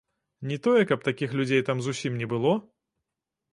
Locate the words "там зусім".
1.69-2.19